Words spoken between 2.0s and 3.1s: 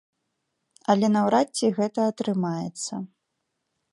атрымаецца.